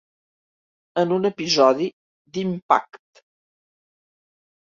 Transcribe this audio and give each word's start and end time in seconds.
En 1.01 1.13
un 1.17 1.29
episodi 1.29 1.89
d'"Impact"! 2.33 3.23